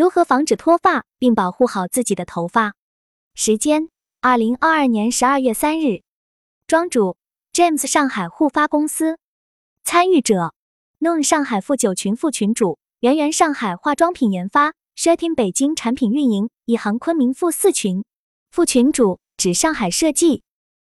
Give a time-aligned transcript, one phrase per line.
[0.00, 2.72] 如何防止脱发并保护好自己的头发？
[3.34, 3.90] 时间：
[4.22, 6.00] 二零二二年十二月三日。
[6.66, 7.18] 庄主
[7.52, 9.18] ：James 上海护发公司。
[9.84, 10.54] 参与者
[11.00, 18.02] ：Noon 上海富九群副群主，圆圆上海化妆品研发 s h e t i n 北京产品运营，一行昆明副四群。
[18.50, 20.42] 副群主：指上海设计。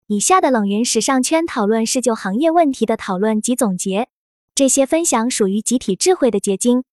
[0.05, 4.09] 以下的冷云时尚圈讨论是就行业问题的讨论及总结，
[4.53, 6.83] 这些分享属于集体智慧的结晶，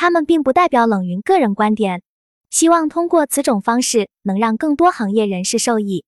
[0.00, 2.00] 他们并不代表冷云个人观点。
[2.48, 6.06] 希望通过此种方式能让更多行业人士受益。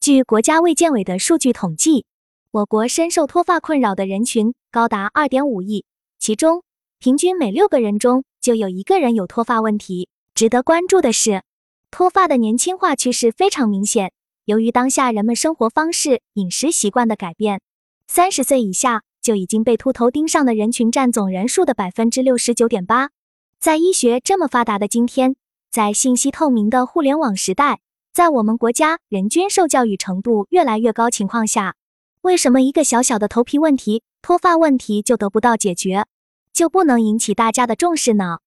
[0.00, 2.06] 据国家卫健委的数据统计，
[2.50, 5.84] 我国深受脱发困扰的人群高达二点五亿，
[6.18, 6.62] 其中
[6.98, 10.08] 平均每六个人中就有一个人有脱发问题。
[10.34, 11.42] 值得关注的是，
[11.90, 14.12] 脱发的年轻化趋势非常明显。
[14.46, 17.60] 由于当下人们生活方式、饮食习惯的改变，
[18.06, 23.10] 三十岁以下就已经被秃头盯上的人群占总人数的百分之六十九点八。
[23.58, 25.34] 在医学这么发达的今天，
[25.70, 27.80] 在信息透明的互联网时代，
[28.12, 31.74] 在我们国家人均受教育程度越来越高情况下，
[32.20, 36.06] 为什么一个小小的头皮问题、脱发问题就得不到解决，
[36.52, 38.38] 就不能引起大家的重视呢？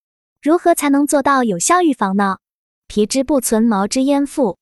[0.41, 2.37] 如何才能做到有效预防呢？
[2.87, 4.57] 皮之不存，毛之焉附。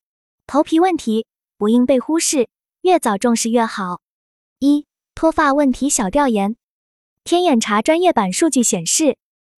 [0.48, 1.28] 头皮问题
[1.58, 2.50] 不应被忽视，
[2.82, 4.02] 越早重视越好。
[4.60, 6.56] 一、脱发问题小调研。
[7.24, 9.18] 天眼查专业版数据显示，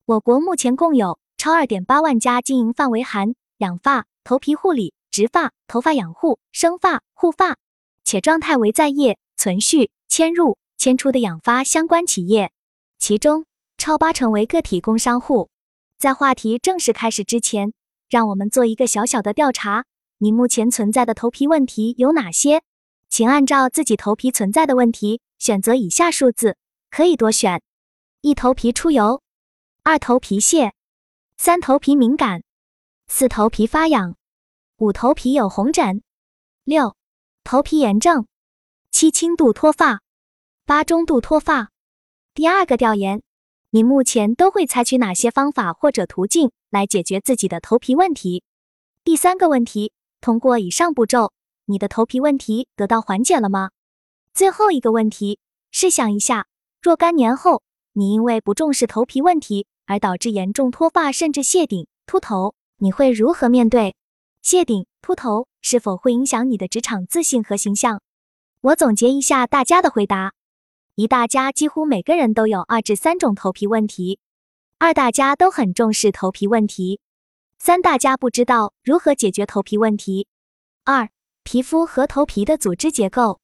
[0.10, 7.58] 我国目前共有超二点八万家经营范围含养发、头皮护理、植发、头发养护、生发、护发，
[8.04, 12.52] 且状态为在业、存续、迁入、迁出的养发相关企业，
[12.98, 13.46] 其中
[13.78, 15.52] 超八成为个体工商户。
[16.00, 17.72] 在话题正式开始之前，
[18.10, 19.86] 让我们做一个小小的调查。
[20.18, 22.64] 你目前存在的头皮问题有哪些？
[23.10, 26.58] 请按照自己头皮存在的问题选择以下数字，
[26.90, 27.62] 可以多选：
[28.22, 29.22] 一、头皮出油；
[29.84, 30.72] 二、头皮屑；
[31.38, 32.42] 三、头皮敏感；
[33.08, 34.14] 四、头皮发痒；
[34.78, 36.02] 五、头皮有红疹；
[36.64, 36.96] 六、
[37.44, 38.26] 头皮炎症；
[38.92, 40.00] 七、轻度脱发；
[40.66, 41.72] 八、中度脱发。
[42.34, 43.24] 第二个调研，
[43.72, 48.44] 你目前都会采取哪些方法或者途径来解决自己的头皮问题？
[49.04, 49.94] 第三个问题。
[50.22, 51.32] 通过以上步骤，
[51.64, 53.72] 你的头皮问题得到缓解了吗？
[54.34, 55.40] 最后一个问题，
[55.72, 56.48] 试想一下，
[56.82, 57.64] 若干年后
[58.00, 63.94] 你因为不重视头皮问题而导致严重脱发甚至谢顶、秃头，你会如何面对？
[64.42, 68.02] 谢顶、秃头是否会影响你的职场自信和形象？
[68.62, 70.32] 我总结一下大家的回答：
[70.96, 74.18] 一大家几乎每个人都有二至三种头皮问题；
[74.78, 77.02] 二大家都很重视头皮问题。
[77.58, 80.28] 三大家不知道如何解决头皮问题。
[80.86, 81.10] 二、
[81.44, 83.42] 皮肤和头皮的组织结构。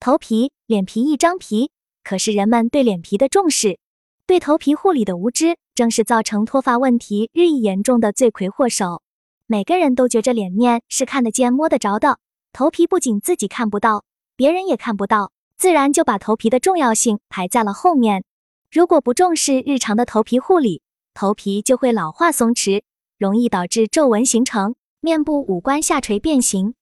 [0.00, 1.70] 头皮、脸皮一张皮，
[2.02, 3.78] 可是人们对脸皮的重视，
[4.26, 9.02] 对头皮护理的无知，正是造成脱发问题日益严重的罪魁祸首。
[9.46, 12.18] 每个人都觉着脸面是看得见、摸得着的，
[12.50, 14.04] 头皮不仅自己看不到，
[14.34, 18.24] 别人也看不到，自然就把头皮的重要性排在了后面。
[18.72, 20.80] 如果不重视日常的头皮护理，
[21.12, 22.82] 头皮就会老化松弛。
[23.18, 26.74] 容易导致皱纹形成，面部五官下垂变形。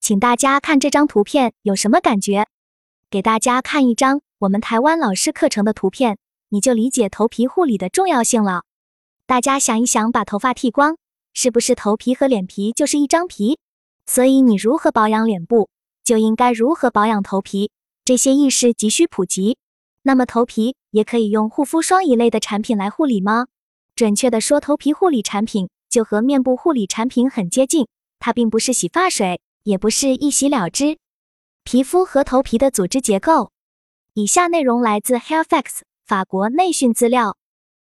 [0.00, 2.46] 请大家看这张图片有什么感觉？
[3.10, 6.18] 给大家看一张我们台湾老师课程的图片，
[6.50, 8.64] 你就理解头皮护理的重要性了。
[9.26, 10.98] 大家想一想，把头发剃光，
[11.32, 13.58] 是不是头皮和脸皮就是一张皮？
[14.06, 15.68] 所以你如何保养脸部，
[16.04, 17.70] 就应该如何保养头皮。
[18.04, 19.56] 这些意识急需普及。
[20.02, 23.46] 那么头皮也可以用护肤霜一类的产品来护理吗？
[23.96, 25.68] 准确的说，头皮护理产品。
[25.90, 27.88] 就和面部护理产品很接近，
[28.20, 30.98] 它并不是洗发水，也不是一洗了之。
[31.64, 33.50] 皮肤和头皮的组织结构，
[34.14, 37.36] 以下内容来自 Hairfacts 法国内训资料。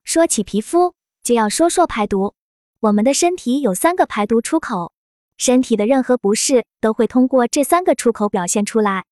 [0.03, 2.35] 说起皮肤，就要说说排毒。
[2.81, 4.93] 我们的身体有三个排毒出口，
[5.37, 9.05] 身体的任何不适都会通过这三个出口表现出来。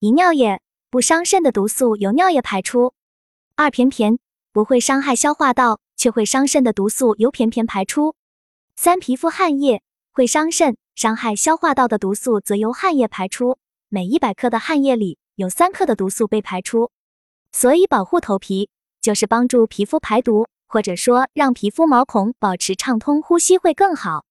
[0.00, 0.60] 一尿液，
[0.90, 2.92] 不伤肾的毒素由尿液排出；
[3.56, 4.18] 二便便，
[4.52, 8.16] 不会伤害消化道却会伤肾的毒素由便便排出。
[8.76, 9.82] 三皮肤汗液
[10.12, 13.56] 会伤肾、伤害消化道的毒素则由汗液排出，
[13.88, 16.90] 每一百克的汗液里有三克的毒素被排出。
[17.52, 18.70] 所以保护头皮
[19.00, 24.24] 就是帮助皮肤排毒，或者说让皮肤毛孔保持畅通，呼吸会更好。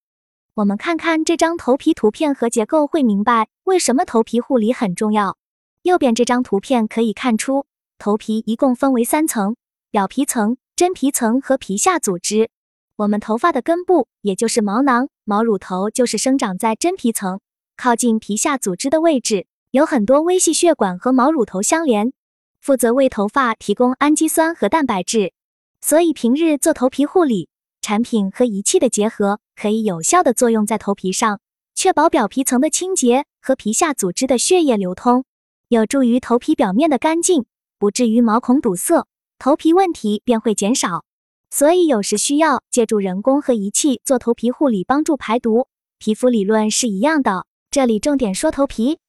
[0.56, 5.38] 我们看看这张头皮图片和结构，会明白为什么头皮护理很重要。
[5.84, 7.66] 右边这张图片可以看出，
[7.98, 9.56] 头皮一共分为三层：
[9.90, 12.50] 表皮层、真皮层和皮下组织。
[12.98, 17.40] 我们头发的根部，也就是毛囊、毛乳头，就是生长在真皮层，
[17.78, 22.14] 靠近皮下组织的位置，有很多微细血管和毛乳头相连，
[22.62, 25.34] 负责为头发提供氨基酸和蛋白质。
[25.81, 27.50] 所以平日做头皮护理，
[27.81, 31.40] 产品和仪器的结合可以有效的作用在头皮上，
[31.74, 35.25] 确保表皮层的清洁和皮下组织的血液流通，
[35.69, 37.46] 有助于头皮表面的干净，
[37.80, 39.08] 不至于毛孔堵塞，
[39.40, 41.04] 头皮问题便会减少。
[41.50, 45.68] 所以有时需要借助人工和仪器做头皮护理，帮助排毒。
[45.98, 49.00] 皮肤理论是一样的，这里重点说头皮。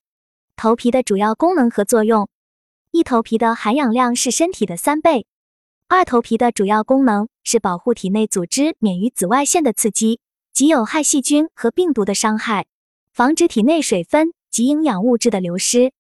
[0.57, 2.29] 头皮的主要功能和作用：
[2.93, 5.25] 一、头皮的含氧量是身体的三倍；
[5.89, 10.21] 二、头皮的主要功能是保护体内组织免于紫外线的刺激
[10.53, 12.67] 及有害细菌和病毒的伤害，
[13.11, 15.95] 防止体内水分及营养物质的流失。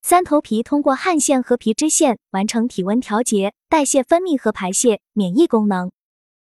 [0.00, 5.90] 三、头皮通过汗腺和皮脂腺完成体温调节、代谢、分泌和排泄、免疫功能。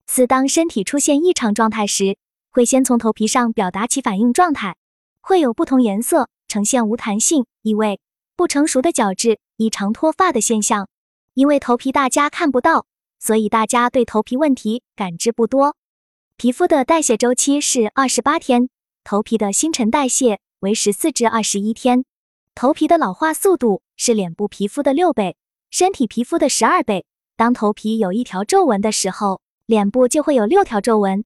[0.06, 2.16] 四、当身体出现异常状态时，
[2.50, 4.74] 会先从头皮上表达其反应状态，
[5.20, 6.30] 会有不同颜色。
[6.48, 7.98] 呈现无弹性、异味、
[8.42, 10.88] 不成熟的角质、异常脱发的现象。
[11.34, 12.86] 因为头皮大家看不到，
[13.20, 15.76] 所以大家对头皮问题感知不多。
[16.36, 18.68] 皮肤的代谢周期是二十八天，
[19.04, 22.04] 头皮的新陈代谢为十四至二十一天。
[22.56, 25.36] 头皮的老化速度是脸部皮肤的六倍，
[25.70, 27.04] 身体皮肤的十二倍。
[27.36, 31.24] 当头皮有一条皱纹的时候，脸部就会有六条皱纹。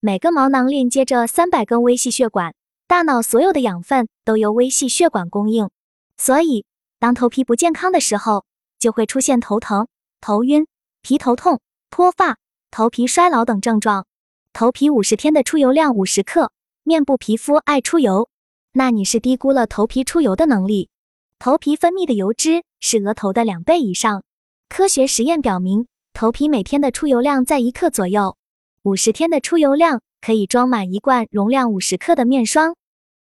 [0.00, 2.54] 每个毛囊链接着三百根微细血管。
[2.86, 5.70] 大脑所有的养分都由微细血管供应，
[6.18, 6.66] 所以
[6.98, 8.44] 当头皮不健康的时候，
[8.78, 9.88] 就会出现头疼、
[10.20, 10.66] 头晕、
[11.00, 11.60] 皮头痛、
[11.90, 12.36] 脱发、
[12.70, 14.04] 头皮衰老等症状。
[14.52, 16.50] 头皮五十天的出油量五十克，
[16.82, 18.28] 面部皮肤爱出油，
[18.72, 20.90] 那你是低估了头皮出油的能力。
[21.38, 24.24] 头皮分泌的油脂是额头的两倍以上。
[24.68, 28.36] 科学实验表明，头皮每天的出油量在一克左右，
[28.82, 32.74] 五十天的出油量可以装满一罐容量五十克的面霜。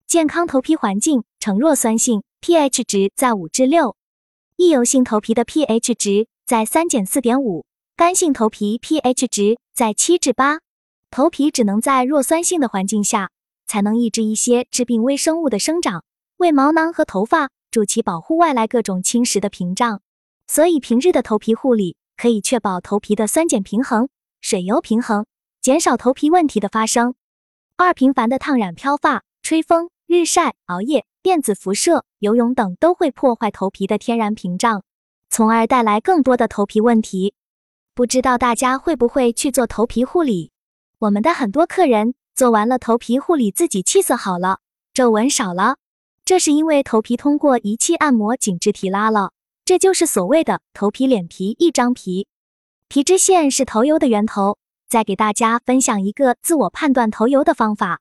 [0.08, 3.96] 健康头皮环境呈弱酸性，pH 值在五至六；
[4.56, 10.60] 易油性头皮的 pH 值在三减四点五；干性头皮 pH 值在七至八。
[11.10, 13.32] 头皮只能在弱酸性的环境下，
[13.66, 16.04] 才能抑制一些致病微生物的生长，
[16.38, 20.02] 为毛囊和头发筑起保护外来各种侵蚀的屏障。
[20.48, 24.10] 所以，平日的头皮护理可以确保头皮的酸碱平衡、
[24.42, 25.26] 水油平衡，
[25.62, 27.16] 减少头皮问题的发生。
[27.76, 29.90] 二、频繁的烫染、漂发、吹风。
[30.10, 34.84] 日晒、熬夜、电子辐射、游泳等都会破坏头皮的天然屏障，
[35.30, 37.34] 从而带来更多的头皮问题。
[37.94, 40.52] 不知道大家会不会去做头皮护理？
[41.00, 44.60] 我们的很多客人做完了头皮护理，自己气色好了，
[44.94, 45.76] 皱纹少了，
[46.24, 49.34] 这是因为头皮通过仪器按摩紧致提拉了。
[49.66, 52.30] 这就是所谓的头皮脸皮一张皮。
[52.88, 54.58] 皮脂腺是头油的源头。
[54.88, 58.00] 再给大家分享一个自我判断头油的方法。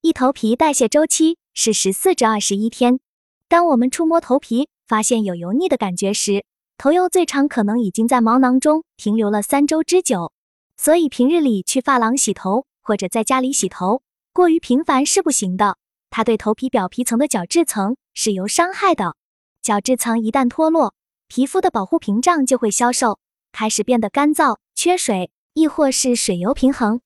[0.00, 3.00] 一头皮代谢周期是十四至二十一天。
[3.48, 6.44] 当我们触摸头皮，发现有油腻的感觉时，
[6.76, 10.32] 头油最长可能已经在毛囊中停留了三周之久。
[10.76, 14.02] 所以平日里去发廊洗头或者在家里洗头，
[14.34, 15.78] 过于频繁是不行的。
[16.10, 19.16] 它对头皮表皮层的角质层是有伤害的。
[19.62, 20.92] 角质层一旦脱落，
[21.26, 23.18] 皮肤的保护屏障就会消瘦，
[23.50, 27.00] 开始变得干燥、缺水，亦或是水油平衡。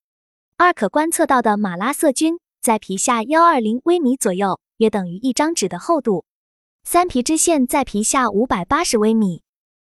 [0.56, 2.40] 二可观测到的马拉色菌。
[2.62, 6.26] 在皮下幺二零微米左右，约等于一张纸的厚度。
[6.84, 9.40] 三皮脂腺在皮下五百八十微米，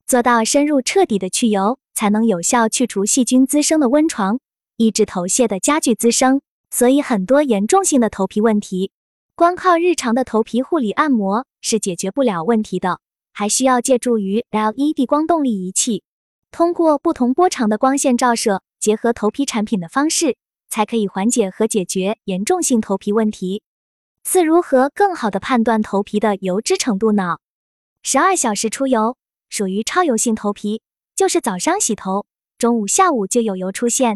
[0.07, 4.39] 做到深入彻底的去油，才能有效去除细菌滋生的温床，
[4.77, 6.41] 抑制头屑的加剧滋生。
[6.71, 8.91] 所以很多严重性的头皮问题，
[9.35, 12.99] 光靠日常的头皮护理按摩是解决不了问题的，
[13.31, 16.01] 还需要借助于 LED 光动力仪器，
[16.49, 20.37] 通过不同波长的光线照射，结合头皮产品的方式。
[20.73, 23.61] 才可以缓解和解决严重性头皮问题。
[24.23, 27.37] 四、如何更好的判断头皮的油脂程度呢？
[28.01, 29.15] 十二小时出油
[29.49, 30.81] 属于超油性头皮，
[31.15, 32.25] 就是早上洗头，
[32.57, 34.15] 中午、下午就有油出现；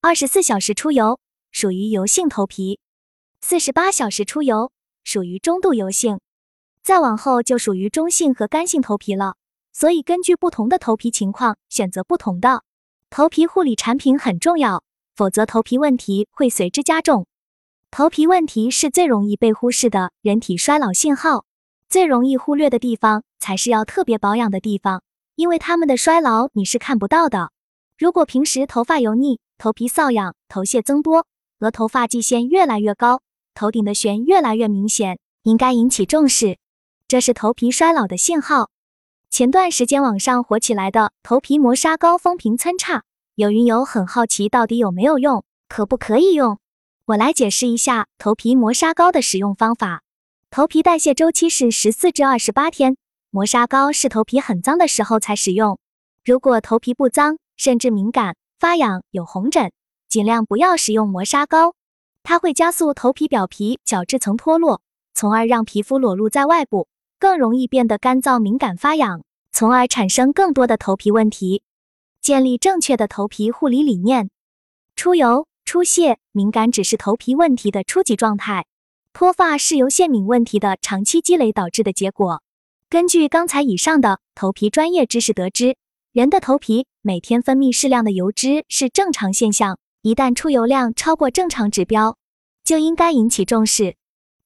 [0.00, 1.20] 二十四小时出油
[1.52, 2.80] 属于油性头皮，
[3.40, 4.72] 四十八小时出油
[5.04, 6.18] 属于中度油性，
[6.82, 9.36] 再往后就属于中性和干性头皮了。
[9.72, 12.64] 所以根据不同的头皮情况，选择不同的
[13.10, 14.83] 头皮护理产品很重要。
[15.14, 17.26] 否则，头皮问题会随之加重。
[17.90, 21.44] 头皮问题是最容易被忽视的人体衰老信号，
[21.88, 25.02] 最容易忽略的地方才是要特别保养的地方，
[25.36, 27.52] 因为他们的衰老你是看不到的。
[27.96, 31.26] 如果平时头发油腻、头皮瘙痒、头屑增多、
[31.60, 33.22] 额头发际线越来越高、
[33.54, 36.58] 头顶的旋越来越明显，应该引起重视，
[37.06, 38.70] 这是头皮衰老的信号。
[39.30, 43.04] 前段时间网上火起来的头皮磨砂膏风评参差。
[43.36, 46.60] 有云友很好奇，到底有没有用，可不可以用？
[47.06, 50.04] 我来解释一下头皮磨砂膏的使用方法。
[50.50, 52.96] 头皮代谢周期是十四至二十八天，
[53.30, 55.80] 磨砂膏是头皮很脏的时候才使用。
[56.24, 59.72] 如果头皮不脏，甚至敏感、发痒、有红疹，
[60.08, 61.74] 尽量不要使用磨砂膏，
[62.22, 64.80] 它会加速头皮表皮角质层脱落，
[65.12, 66.86] 从而让皮肤裸露在外部，
[67.18, 71.64] 更容易变得干燥、敏感、发痒，从而产生更多的头皮问题。
[72.24, 74.30] 建立正确的头皮护理理念。
[74.96, 78.64] 出油、出屑、敏感只是头皮问题的初级状态，
[79.12, 82.42] 脱发是由腺敏问题的长期积累导致的结果。
[82.88, 85.76] 根据刚才以上的头皮专业知识得知，
[86.12, 89.78] 人的头皮每天分泌适量的油脂是正常现象。
[90.00, 92.16] 一旦出油量超过正常指标，
[92.64, 93.96] 就应该引起重视。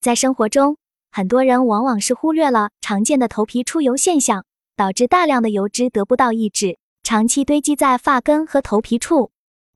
[0.00, 0.78] 在生活中，
[1.12, 4.44] 很多人往往是忽略了常见的头皮出油现象，
[4.74, 6.76] 导致大量的油脂得不到抑制，
[7.08, 9.30] 长期堆积在发根和头皮处，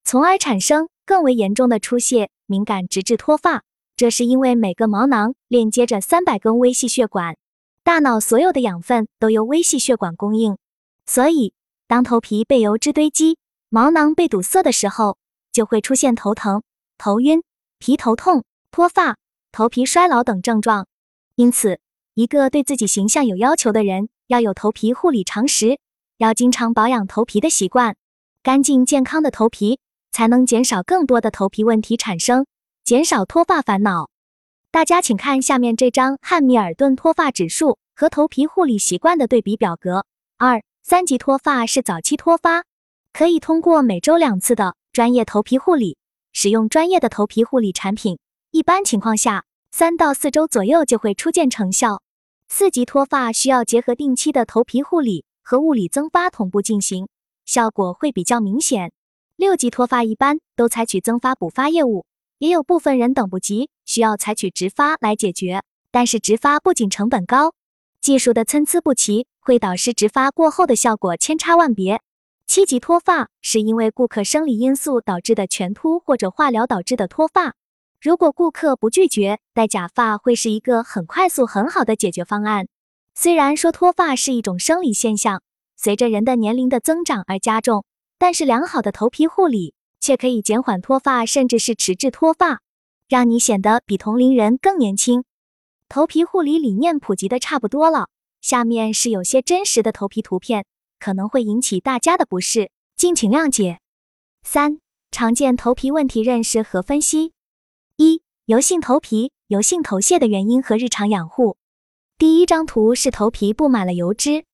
[0.05, 3.63] 从而产生更为严重的出血、敏感，直至脱发。
[3.97, 7.39] 这是因为每个毛囊链接着三百根微细血管，
[7.83, 10.59] 大脑所有的养分都由微细血管供应，
[11.07, 11.55] 所以
[11.89, 13.39] 当头皮被油脂堆积、
[13.71, 15.17] 毛囊被堵塞的时候，
[15.51, 16.63] 就会出现头疼、
[16.99, 17.43] 头晕、
[17.79, 19.17] 皮头痛、脱发、
[19.51, 20.87] 头皮衰老等症状。
[21.37, 21.81] 因此，
[22.13, 25.79] 一个对自己形象有要求的人，要有头皮护理常识，
[26.23, 27.97] 要经常保养头皮的习惯。
[28.45, 29.81] 干净健康的头皮，
[30.13, 32.47] 才能减少更多的头皮问题产生，
[32.85, 34.09] 减少脱发烦恼。
[34.71, 40.07] 大家请看下面这张汉密尔顿脱发指数和头皮护理习惯的对比表格。
[40.39, 42.63] 二、三级脱发是早期脱发，
[43.13, 44.77] 可以通过每周两次的。
[44.93, 45.97] 专业头皮护理，
[46.35, 48.19] 使用专业的头皮护理产品，
[48.51, 52.03] 一般情况下，三到四周左右就会初见成效。
[52.47, 57.09] 四级脱发需要结合定期的头皮护理和物理增发同步进行，
[57.45, 58.93] 效果会比较明显。
[59.37, 62.07] 六级脱发一般都采取增发补发业务，
[62.39, 65.63] 也有部分人等不及，需要采取植发来解决。
[65.91, 67.53] 但是植发不仅成本高，
[68.01, 72.01] 技术的参差不齐，会导致植发过后的效果千差万别。
[72.47, 77.55] 七级脱发是因为顾客生理因素导致的全秃或者化疗导致的脱发。
[78.01, 82.67] 如果顾客不拒绝戴假发，会是一个很快速、很好的解决方案。
[83.15, 85.43] 虽然说脱发是一种生理现象，
[85.77, 87.85] 随着人的年龄的增长而加重，
[88.19, 92.61] 但是良好的头皮护理却可以减缓脱发，甚至是迟滞脱发，
[93.09, 95.25] 让你显得比同龄人更年轻。
[95.89, 98.09] 头皮护理理念普及的差不多了，
[98.41, 100.65] 下面是有些真实的头皮图片。
[100.99, 103.81] 可能会引起大家的不适，敬请谅解。
[104.45, 104.79] 三、
[105.11, 107.33] 常见头皮问题认识和分析。
[107.97, 111.57] 一、油性头皮、油性头屑的原因和日常养护。
[112.23, 114.45] 第一张图是头皮布满了油脂，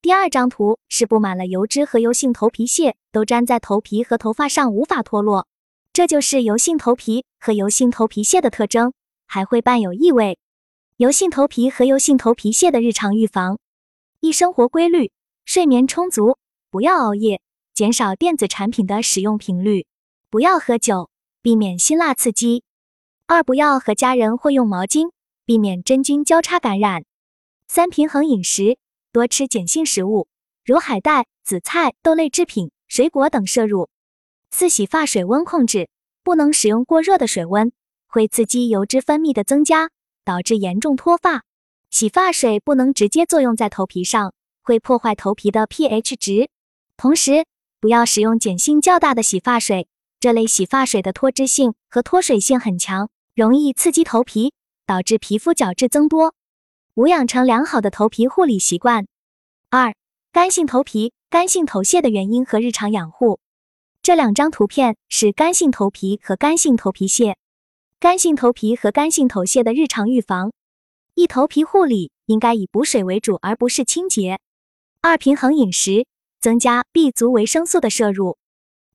[0.00, 5.48] 第二张图是布满了油脂和油性头皮屑都粘在头皮和头发上无法脱落，
[5.92, 8.92] 这就是油性头皮和油性头皮屑的特征，
[9.26, 10.38] 还会伴有异味。
[10.98, 13.58] 油性头皮和油性头皮屑的日常预防：
[14.20, 15.10] 一、生活规律。
[15.44, 16.38] 睡眠充足，
[16.70, 17.40] 不要熬夜，
[17.74, 19.86] 减少电子产品的使用频率，
[20.30, 21.10] 不要喝酒，
[21.42, 22.62] 避免辛辣刺激。
[23.26, 25.10] 二不要和家人或用毛巾，
[25.44, 27.02] 避免真菌交叉感染。
[27.68, 28.78] 三平衡饮食，
[29.12, 30.28] 多吃碱性食物，
[30.64, 33.88] 如海带、紫菜、豆类制品、水果等摄入。
[34.50, 35.88] 四洗发水温控制，
[36.22, 37.72] 不能使用过热的水温，
[38.06, 39.90] 会刺激油脂分泌的增加，
[40.24, 41.44] 导致严重脱发。
[41.90, 44.32] 洗发水不能直接作用在头皮上。
[44.62, 46.50] 会破坏头皮的 pH 值，
[46.96, 47.46] 同时
[47.80, 49.86] 不要使用碱性较大的洗发水，
[50.18, 54.54] 这类洗发水的脱脂性和脱水性很强，容易刺激头皮，
[54.84, 56.34] 导致皮肤角质增多。
[56.96, 59.06] 五、养成良好的头皮护理习惯。
[59.68, 59.94] 二、
[60.32, 63.38] 干性头皮、干性头屑的原因和日常养护。
[64.00, 67.36] 这两张图片是干性头皮和干性头皮屑。
[68.00, 70.54] 干性头皮和干性头屑的日常预防：
[71.12, 74.40] 一、头皮护理应该以补水为主，而不是清洁。
[75.02, 76.06] 二、平衡饮食，
[76.40, 78.38] 增加 B 族维生素的摄入。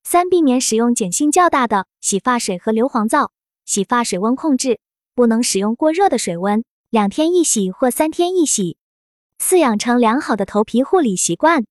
[0.03, 3.31] 三、避免使用碱性较大的洗发水和硫磺皂。
[3.63, 4.79] 洗发水温控制，
[5.13, 8.75] 不能使用过热的水温，两天一洗或三天一洗。
[9.39, 11.65] 四、养成良好的头皮护理习惯。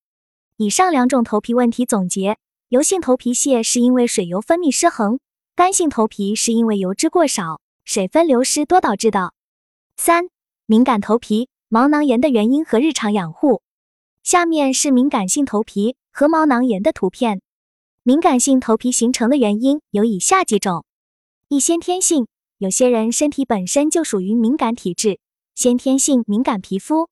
[0.56, 2.38] 以上两种头皮问题总结：
[2.70, 5.20] 油性头皮屑是因为水油分泌失衡，
[5.54, 9.34] 干性头皮是因为油脂过少、水分流失多导致的。
[9.98, 10.30] 三、
[10.64, 13.60] 敏感头皮、毛囊炎的原因和日常养护。
[14.22, 17.42] 下面是敏感性头皮和毛囊炎的图片。
[18.02, 20.86] 敏感性头皮形成的原因有以下几种：
[21.48, 22.26] 一、先天性，
[22.60, 25.18] 有些人身体本身就属于敏感体质，
[25.54, 27.06] 先天性敏感皮肤；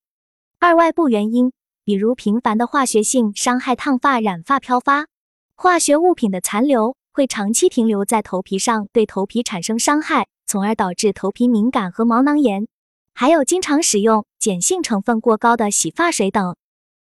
[0.58, 1.52] 二、外部原因，
[1.84, 5.06] 比如频繁的化学性伤害、烫发、染发、漂发，
[5.54, 12.66] 化学物品的残留会长期停留在头皮上，对头皮产生伤害，从而导致头皮敏感和毛囊炎；
[13.14, 16.56] 还有经常使用碱性成分过高的洗发水等。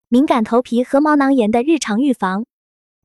[0.09, 2.47] 敏感头皮和毛囊炎的日常预防：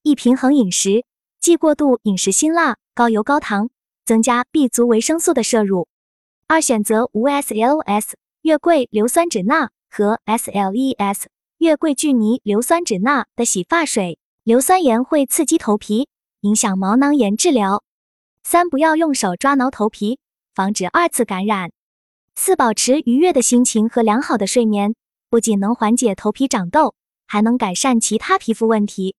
[0.02, 1.04] 一、平衡饮食，
[1.42, 3.70] 忌过度饮食辛辣、高油高糖，
[4.06, 5.88] 增加 B 族维生素的摄入。
[6.48, 11.24] 二、选择无 SLS 月桂硫酸酯钠和 SLES
[11.58, 14.20] 月桂聚尼硫酸酯钠的洗发水。
[14.44, 16.08] 硫酸盐会刺激头皮，
[16.42, 17.84] 影响毛囊炎治疗。
[18.44, 20.20] 三、不要用手抓挠头皮，
[20.54, 21.72] 防止二次感染。
[22.36, 24.94] 四、保持愉悦的心情和良好的睡眠，
[25.32, 26.94] 不仅能缓解头皮长痘，
[27.26, 29.16] 还能改善其他皮肤问题。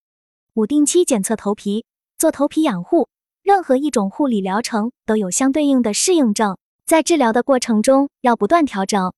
[0.55, 1.85] 五、定期检测头皮，
[2.17, 3.09] 做头皮养护。
[3.47, 9.13] 任何一种护理疗程都有相对应的适应症，在治疗的过程中要不断调整。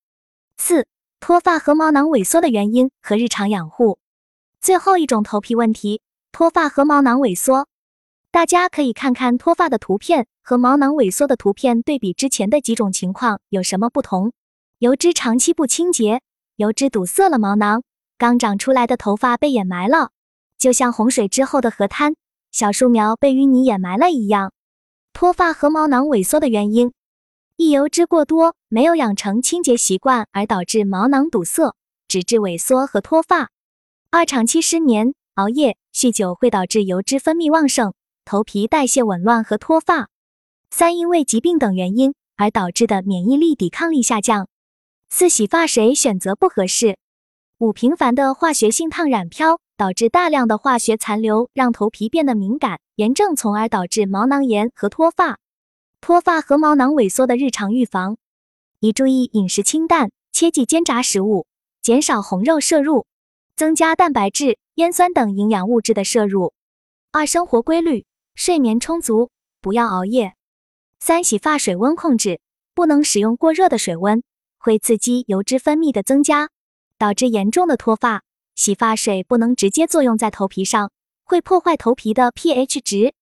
[0.58, 0.86] 四、
[1.18, 3.98] 脱发和毛囊萎缩的原因和日常养护。
[4.60, 7.68] 最后一种头皮问题，脱发和毛囊萎缩，
[8.30, 14.32] 大家可以看看脱发的图片和毛囊萎缩的图片，对比之前的几种情况有什么不同？
[14.80, 16.20] 油脂长期不清洁，
[16.56, 17.82] 油脂堵塞了毛囊，
[18.18, 20.10] 刚长出来的头发被掩埋了，
[20.58, 22.14] 就像洪水之后的河滩，
[22.58, 24.52] 小树苗被淤泥掩埋了一样。
[25.12, 26.92] 脱发和毛囊萎缩的原因：
[27.54, 31.76] 一、油脂过多，没有养成清洁习惯而导致毛囊堵塞，
[32.08, 33.50] 直至萎缩和脱发。
[34.10, 40.08] 二、长期失眠、熬夜、酗酒会导致油脂分泌旺盛，头皮代谢紊乱和脱发。
[40.70, 44.48] 三、因为疾病等原因而导致的免疫力、抵抗力下降。
[45.08, 46.98] 四、洗发水选择不合适。
[47.58, 55.38] 五、频繁的化学性烫染漂导致大量的化学残留，让头皮变得敏感、炎症，从而导致毛囊炎和脱发。
[56.00, 58.16] 脱发和毛囊萎缩的日常预防：
[58.80, 61.46] 一、注意饮食清淡，切忌煎炸食物，
[61.80, 63.06] 减少红肉摄入。
[63.54, 66.52] 增加蛋白质、烟酸等营养物质的摄入。
[67.12, 68.04] 二、生活规律，
[68.34, 69.30] 睡眠充足，
[69.60, 70.34] 不要熬夜。
[70.98, 72.40] 三、洗发水温控制，
[72.74, 74.24] 不能使用过热的水温，
[74.58, 76.50] 会刺激油脂分泌的增加，
[76.98, 78.24] 导致严重的脱发。
[78.58, 80.90] 洗发水不能直接作用在头皮上，
[81.22, 83.14] 会破坏头皮的 pH 值。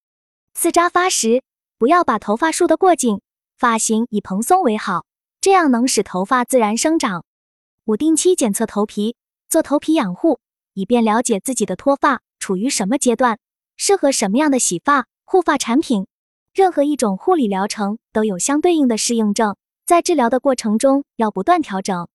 [0.54, 1.42] 四、扎发时，
[1.76, 3.20] 不要把头发束得过紧，
[3.58, 5.04] 发型以蓬松为好，
[5.42, 7.22] 这样能使头发自然生长。
[7.84, 9.14] 五、定期检测头皮。
[9.50, 10.40] 做头皮养护，
[10.72, 13.38] 以便了解自己的脱发处于什么阶段，
[13.76, 16.06] 适合什么样的洗发护发产品。
[16.54, 22.08] 任何一种护理疗程都有相对应的适应症，在治疗的过程中要不断调整。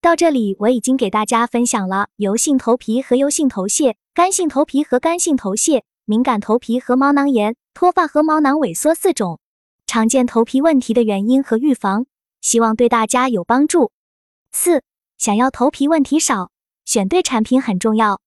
[0.00, 9.40] 到这里，我已经给大家分享了油性头皮和油性头屑、干性头皮和干性头屑、敏感头皮和毛囊炎、脱发和毛囊萎缩四种
[9.86, 12.06] 常见头皮问题的原因和预防，
[12.40, 13.90] 希望对大家有帮助。
[14.52, 14.82] 四，
[15.18, 16.50] 想要头皮问题少。
[16.84, 18.20] 选对产品很重要。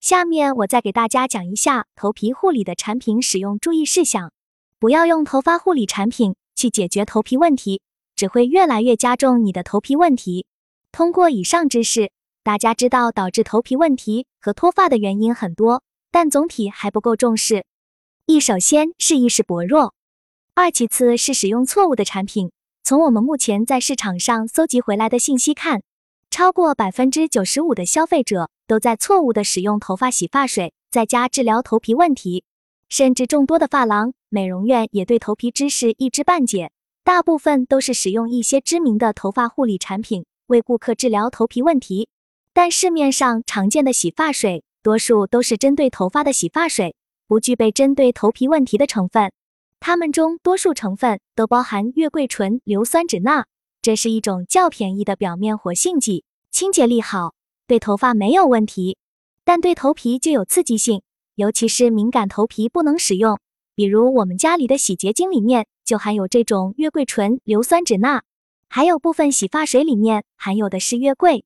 [0.00, 4.32] 下面我再给大家讲一下头皮护理的产品使用注意事项。
[4.80, 7.80] 不要用头发护理产品去解决头皮问题，
[8.16, 10.46] 只会越来越加重你的头皮问题。
[10.92, 12.10] 通过以上知识，
[12.44, 17.64] 大家知道导致头皮问题和脱发的原因很多，但总体还不够重视。
[18.26, 19.92] 一，首先是意识薄弱；
[20.54, 22.52] 二，其次是使用错误的产品。
[22.84, 25.82] 从我们目前在市场上搜集回来的信息看。
[26.30, 32.44] 超过百分之九十五的消费者都在错误的使用头发洗发水，在家治疗头皮问题，
[32.88, 36.70] 甚至众多的发廊、美容院也对头皮知识一知半解。
[37.04, 42.08] 大部分都是使用一些知名的头发护理产品为顾客治疗头皮问题，
[42.52, 46.94] 但市面上常见的洗发水多数都是针对头发的洗发水，
[47.26, 49.32] 不具备针对头皮问题的成分。
[49.80, 53.46] 它们中多数成分都包含月桂醇硫酸酯钠。
[53.80, 57.34] 这是一种较便宜的表面活性剂，清洁力好，
[57.66, 58.96] 对头发没有问题，
[59.44, 61.02] 但对头皮就有刺激性，
[61.34, 63.40] 尤其是敏感头皮不能使用。
[63.74, 68.22] 比如我们家里的洗洁精里面就含有这种月桂醇硫酸酯钠，
[68.74, 71.44] 还有部分洗发水里面含有的是月桂，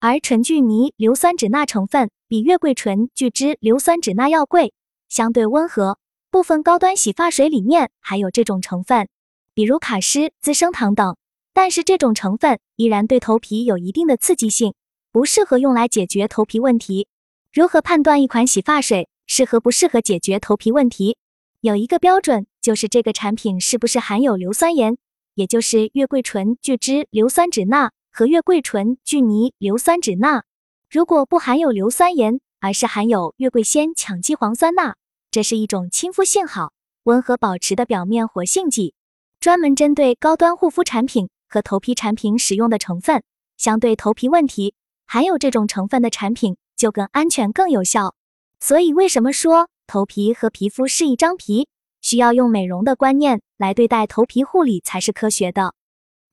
[0.00, 4.74] 而纯聚醚硫酸酯钠成分比月桂醇聚酯硫酸酯钠要贵，
[5.08, 5.98] 相对温和。
[6.30, 9.08] 部分高端洗发水里面还有这种成分，
[9.54, 11.16] 比如卡诗、资生堂等。
[11.54, 14.74] 但是这种成分依然对头皮有一定的刺激性，
[15.10, 17.08] 不适合用来解决头皮问题。
[17.50, 21.16] 如何判断一款洗发水适合不适合解决头皮问题？
[21.62, 24.98] 有一个标准，就是这个产品是不是含有硫酸盐，
[25.38, 30.42] 也就是月桂醇聚酯硫酸酯钠和月桂醇聚醚硫酸酯钠。
[30.90, 34.96] 如果不含有硫酸盐，而是含有月桂酰羟基磺酸钠，
[35.30, 36.72] 这是一种亲肤性好、
[37.04, 38.94] 温和保持的表面活性剂，
[39.38, 41.28] 专门针对高端护肤产品。
[41.50, 43.22] 和头皮产品使用的成分，
[43.56, 44.74] 相对头皮问题，
[45.06, 48.14] 含有这种成分的产品就更安全、更有效。
[48.60, 51.68] 所以，为什么说头皮和皮肤是一张皮，
[52.08, 55.74] 需要用美容的观念来对待头皮护理才是科学的？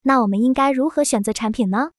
[0.03, 1.91] 那我们应该如何选择产品呢？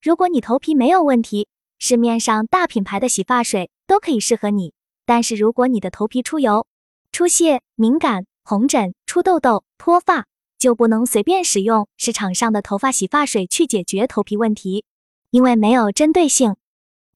[0.00, 1.48] 如果你头皮没有问题，
[1.80, 4.72] 市面上大品牌的洗发水都可以适合你。
[5.04, 6.64] 但是，如果你的头皮出油、
[7.10, 14.84] 出屑、敏感、红疹、出痘痘、脱发，就不能随便使用市场上的头发洗发水去解决头皮问题，
[15.30, 16.54] 因为没有针对性。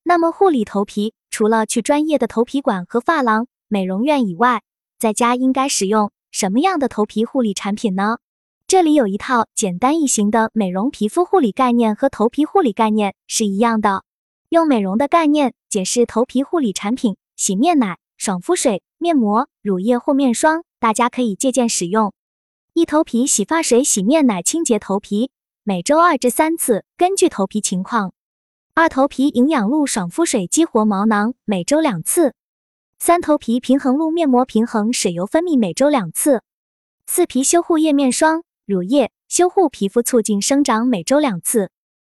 [0.03, 4.63] 那么护理头皮，除了去专业的头皮馆和发廊、美容院以外，
[4.99, 8.19] 在家应该使用什么样的头皮护理产品呢？
[8.67, 14.03] 这里有一套简单易行的美容皮肤护理概念，和头皮护理概念是一样的。
[14.49, 22.13] 用美容的概念解释头皮护理产品：洗面奶、爽肤水、面膜、乳液或面霜，大家可以借鉴使用。
[22.75, 25.31] 一头皮洗发水、洗面奶清洁头皮，
[25.63, 28.13] 每周二至三次，根据头皮情况。
[28.75, 32.35] 二头皮营养露、爽肤水激活毛囊，每周两次。
[33.01, 36.43] 三头皮平衡露、面膜平衡水油分泌，每周两次。
[37.07, 41.71] 四皮修护液面霜、乳液修护皮肤，促进生长，每周两次。